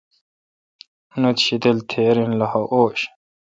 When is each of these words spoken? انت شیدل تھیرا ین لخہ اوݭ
انت 1.15 1.37
شیدل 1.45 1.77
تھیرا 1.89 2.23
ین 2.25 2.31
لخہ 2.39 2.61
اوݭ 2.73 2.97